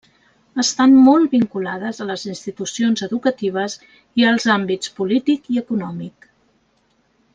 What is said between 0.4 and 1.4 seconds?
Estan molt